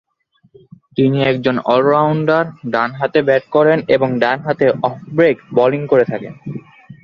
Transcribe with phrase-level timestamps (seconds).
[0.97, 6.33] তিনি একজন অল-রাউন্ডার, ডান হাতে ব্যাট করেন এবং ডান-হাতে অফ ব্রেক বোলিং করে থাকেন।